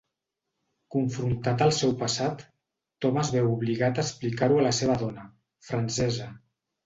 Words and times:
Confrontat 0.93 1.59
al 1.65 1.73
seu 1.79 1.91
passat, 1.99 2.41
Tom 3.05 3.19
es 3.23 3.29
veu 3.37 3.51
obligat 3.57 4.01
a 4.01 4.05
explicar-ho 4.07 4.59
a 4.63 4.67
la 4.69 4.73
seva 4.81 4.97
dona, 5.03 5.27
francesa. 5.69 6.31